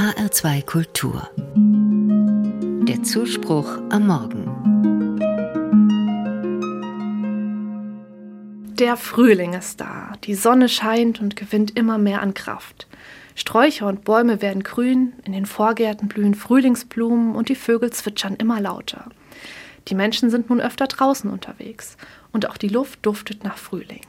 HR2 0.00 0.64
Kultur. 0.64 1.28
Der 2.88 3.02
Zuspruch 3.02 3.68
am 3.90 4.06
Morgen. 4.06 5.18
Der 8.78 8.96
Frühling 8.96 9.52
ist 9.52 9.82
da. 9.82 10.14
Die 10.24 10.34
Sonne 10.34 10.70
scheint 10.70 11.20
und 11.20 11.36
gewinnt 11.36 11.76
immer 11.76 11.98
mehr 11.98 12.22
an 12.22 12.32
Kraft. 12.32 12.86
Sträucher 13.34 13.88
und 13.88 14.04
Bäume 14.04 14.40
werden 14.40 14.62
grün, 14.62 15.12
in 15.26 15.34
den 15.34 15.44
Vorgärten 15.44 16.08
blühen 16.08 16.34
Frühlingsblumen 16.34 17.34
und 17.34 17.50
die 17.50 17.54
Vögel 17.54 17.90
zwitschern 17.90 18.36
immer 18.36 18.58
lauter. 18.58 19.04
Die 19.88 19.94
Menschen 19.94 20.30
sind 20.30 20.48
nun 20.48 20.62
öfter 20.62 20.86
draußen 20.86 21.28
unterwegs 21.28 21.98
und 22.32 22.48
auch 22.48 22.56
die 22.56 22.68
Luft 22.68 23.00
duftet 23.04 23.44
nach 23.44 23.58
Frühling. 23.58 24.00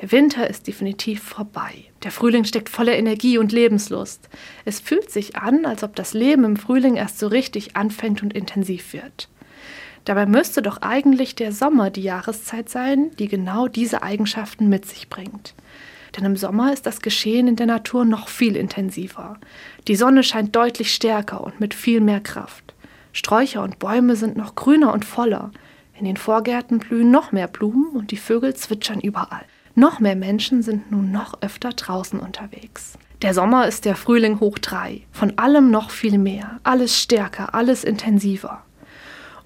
Der 0.00 0.12
Winter 0.12 0.48
ist 0.48 0.66
definitiv 0.66 1.22
vorbei. 1.22 1.84
Der 2.04 2.10
Frühling 2.10 2.44
steckt 2.44 2.70
voller 2.70 2.96
Energie 2.96 3.36
und 3.36 3.52
Lebenslust. 3.52 4.30
Es 4.64 4.80
fühlt 4.80 5.10
sich 5.10 5.36
an, 5.36 5.66
als 5.66 5.82
ob 5.84 5.94
das 5.94 6.14
Leben 6.14 6.44
im 6.44 6.56
Frühling 6.56 6.96
erst 6.96 7.18
so 7.18 7.26
richtig 7.26 7.76
anfängt 7.76 8.22
und 8.22 8.32
intensiv 8.32 8.94
wird. 8.94 9.28
Dabei 10.06 10.24
müsste 10.24 10.62
doch 10.62 10.80
eigentlich 10.80 11.34
der 11.34 11.52
Sommer 11.52 11.90
die 11.90 12.02
Jahreszeit 12.02 12.70
sein, 12.70 13.10
die 13.18 13.28
genau 13.28 13.68
diese 13.68 14.02
Eigenschaften 14.02 14.70
mit 14.70 14.86
sich 14.86 15.10
bringt. 15.10 15.54
Denn 16.16 16.24
im 16.24 16.36
Sommer 16.36 16.72
ist 16.72 16.86
das 16.86 17.02
Geschehen 17.02 17.46
in 17.46 17.56
der 17.56 17.66
Natur 17.66 18.06
noch 18.06 18.28
viel 18.28 18.56
intensiver. 18.56 19.38
Die 19.86 19.96
Sonne 19.96 20.22
scheint 20.22 20.56
deutlich 20.56 20.94
stärker 20.94 21.44
und 21.44 21.60
mit 21.60 21.74
viel 21.74 22.00
mehr 22.00 22.20
Kraft. 22.20 22.74
Sträucher 23.12 23.62
und 23.62 23.78
Bäume 23.78 24.16
sind 24.16 24.36
noch 24.36 24.54
grüner 24.54 24.94
und 24.94 25.04
voller. 25.04 25.50
In 25.98 26.06
den 26.06 26.16
Vorgärten 26.16 26.78
blühen 26.78 27.10
noch 27.10 27.32
mehr 27.32 27.48
Blumen 27.48 27.90
und 27.94 28.10
die 28.10 28.16
Vögel 28.16 28.54
zwitschern 28.54 29.00
überall. 29.00 29.44
Noch 29.74 30.00
mehr 30.00 30.16
Menschen 30.16 30.62
sind 30.62 30.90
nun 30.90 31.12
noch 31.12 31.40
öfter 31.42 31.70
draußen 31.70 32.18
unterwegs. 32.18 32.98
Der 33.22 33.34
Sommer 33.34 33.68
ist 33.68 33.84
der 33.84 33.96
Frühling 33.96 34.40
hoch 34.40 34.58
drei. 34.58 35.02
Von 35.12 35.38
allem 35.38 35.70
noch 35.70 35.90
viel 35.90 36.18
mehr. 36.18 36.58
Alles 36.62 36.98
stärker, 36.98 37.54
alles 37.54 37.84
intensiver. 37.84 38.62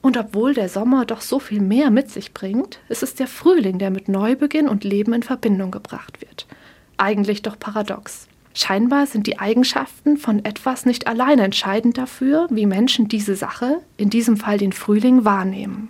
Und 0.01 0.17
obwohl 0.17 0.55
der 0.55 0.69
Sommer 0.69 1.07
doch 1.07 1.23
so 1.23 1.39
viel 1.39 1.61
mehr 1.61 1.91
mit 1.91 2.11
sich 2.11 2.35
bringt, 2.35 2.79
ist 2.89 3.03
es 3.03 3.15
der 3.15 3.27
Frühling, 3.27 3.79
der 3.79 3.91
mit 3.91 4.09
Neubeginn 4.09 4.69
und 4.69 4.85
Leben 4.85 5.13
in 5.13 5.23
Verbindung 5.23 5.71
gebracht 5.71 6.21
wird. 6.21 6.47
Eigentlich 6.99 7.43
doch 7.43 7.59
paradox. 7.59 8.29
Scheinbar 8.53 9.07
sind 9.07 9.27
die 9.27 9.41
Eigenschaften 9.41 10.17
von 10.17 10.45
etwas 10.45 10.87
nicht 10.87 11.09
allein 11.09 11.41
entscheidend 11.41 11.99
dafür, 11.99 12.47
wie 12.51 12.67
Menschen 12.67 13.09
diese 13.09 13.35
Sache, 13.35 13.81
in 13.97 14.11
diesem 14.11 14.37
Fall 14.37 14.59
den 14.59 14.73
Frühling, 14.73 15.25
wahrnehmen. 15.25 15.89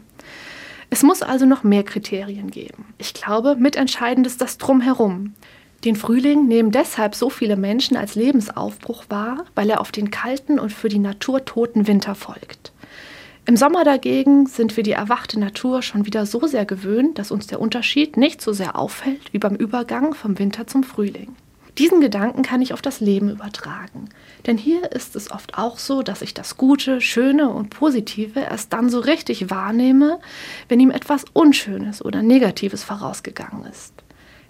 Es 0.94 1.02
muss 1.02 1.22
also 1.22 1.44
noch 1.44 1.64
mehr 1.64 1.82
Kriterien 1.82 2.52
geben. 2.52 2.94
Ich 2.98 3.14
glaube, 3.14 3.56
mitentscheidend 3.56 4.28
ist 4.28 4.40
das 4.40 4.58
Drumherum. 4.58 5.34
Den 5.84 5.96
Frühling 5.96 6.46
nehmen 6.46 6.70
deshalb 6.70 7.16
so 7.16 7.30
viele 7.30 7.56
Menschen 7.56 7.96
als 7.96 8.14
Lebensaufbruch 8.14 9.02
wahr, 9.08 9.44
weil 9.56 9.70
er 9.70 9.80
auf 9.80 9.90
den 9.90 10.12
kalten 10.12 10.60
und 10.60 10.72
für 10.72 10.88
die 10.88 11.00
Natur 11.00 11.44
toten 11.44 11.88
Winter 11.88 12.14
folgt. 12.14 12.70
Im 13.44 13.56
Sommer 13.56 13.82
dagegen 13.82 14.46
sind 14.46 14.76
wir 14.76 14.84
die 14.84 14.92
erwachte 14.92 15.40
Natur 15.40 15.82
schon 15.82 16.06
wieder 16.06 16.26
so 16.26 16.46
sehr 16.46 16.64
gewöhnt, 16.64 17.18
dass 17.18 17.32
uns 17.32 17.48
der 17.48 17.60
Unterschied 17.60 18.16
nicht 18.16 18.40
so 18.40 18.52
sehr 18.52 18.78
auffällt 18.78 19.32
wie 19.32 19.40
beim 19.40 19.56
Übergang 19.56 20.14
vom 20.14 20.38
Winter 20.38 20.68
zum 20.68 20.84
Frühling. 20.84 21.34
Diesen 21.78 22.00
Gedanken 22.00 22.42
kann 22.42 22.62
ich 22.62 22.72
auf 22.72 22.82
das 22.82 23.00
Leben 23.00 23.30
übertragen. 23.30 24.08
Denn 24.46 24.56
hier 24.56 24.92
ist 24.92 25.16
es 25.16 25.30
oft 25.30 25.58
auch 25.58 25.78
so, 25.78 26.02
dass 26.02 26.22
ich 26.22 26.32
das 26.32 26.56
Gute, 26.56 27.00
Schöne 27.00 27.48
und 27.48 27.70
Positive 27.70 28.40
erst 28.40 28.72
dann 28.72 28.88
so 28.88 29.00
richtig 29.00 29.50
wahrnehme, 29.50 30.20
wenn 30.68 30.78
ihm 30.78 30.92
etwas 30.92 31.24
Unschönes 31.32 32.04
oder 32.04 32.22
Negatives 32.22 32.84
vorausgegangen 32.84 33.64
ist. 33.66 33.92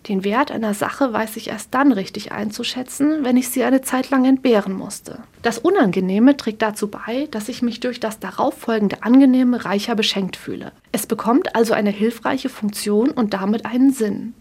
Den 0.08 0.22
Wert 0.22 0.50
einer 0.52 0.74
Sache 0.74 1.14
weiß 1.14 1.36
ich 1.36 1.48
erst 1.48 1.72
dann 1.72 1.90
richtig 1.90 2.30
einzuschätzen, 2.30 3.24
wenn 3.24 3.38
ich 3.38 3.48
sie 3.48 3.64
eine 3.64 3.80
Zeit 3.80 4.10
lang 4.10 4.26
entbehren 4.26 4.74
musste. 4.74 5.20
Das 5.40 5.58
Unangenehme 5.58 6.36
trägt 6.36 6.60
dazu 6.60 6.88
bei, 6.88 7.26
dass 7.30 7.48
ich 7.48 7.62
mich 7.62 7.80
durch 7.80 8.00
das 8.00 8.20
darauffolgende 8.20 9.02
Angenehme 9.02 9.64
reicher 9.64 9.94
beschenkt 9.94 10.36
fühle. 10.36 10.72
Es 10.92 11.06
bekommt 11.06 11.56
also 11.56 11.72
eine 11.72 11.88
hilfreiche 11.88 12.50
Funktion 12.50 13.12
und 13.12 13.32
damit 13.32 13.64
einen 13.64 13.94
Sinn. 13.94 14.34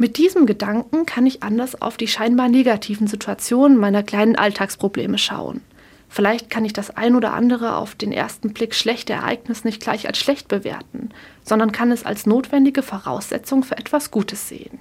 Mit 0.00 0.16
diesem 0.16 0.46
Gedanken 0.46 1.06
kann 1.06 1.26
ich 1.26 1.42
anders 1.42 1.82
auf 1.82 1.96
die 1.96 2.06
scheinbar 2.06 2.48
negativen 2.48 3.08
Situationen 3.08 3.76
meiner 3.76 4.04
kleinen 4.04 4.36
Alltagsprobleme 4.36 5.18
schauen. 5.18 5.60
Vielleicht 6.08 6.50
kann 6.50 6.64
ich 6.64 6.72
das 6.72 6.96
ein 6.96 7.16
oder 7.16 7.34
andere 7.34 7.74
auf 7.74 7.96
den 7.96 8.12
ersten 8.12 8.52
Blick 8.52 8.76
schlechte 8.76 9.12
Ereignis 9.12 9.64
nicht 9.64 9.82
gleich 9.82 10.06
als 10.06 10.18
schlecht 10.18 10.46
bewerten, 10.46 11.10
sondern 11.42 11.72
kann 11.72 11.90
es 11.90 12.06
als 12.06 12.26
notwendige 12.26 12.82
Voraussetzung 12.82 13.64
für 13.64 13.76
etwas 13.76 14.12
Gutes 14.12 14.48
sehen. 14.48 14.80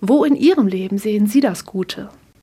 Wo 0.00 0.24
in 0.24 0.34
Ihrem 0.34 0.66
Leben 0.66 0.96
sehen 0.96 1.26
Sie 1.26 1.40
das 1.40 1.66
Gute? 1.66 2.08